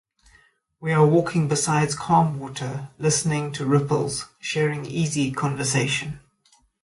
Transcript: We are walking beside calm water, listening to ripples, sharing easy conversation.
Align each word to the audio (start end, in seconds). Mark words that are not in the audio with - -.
We 0.79 0.93
are 0.93 1.05
walking 1.05 1.47
beside 1.47 1.95
calm 1.95 2.39
water, 2.39 2.89
listening 2.97 3.51
to 3.51 3.67
ripples, 3.67 4.25
sharing 4.39 4.87
easy 4.87 5.29
conversation. 5.31 6.21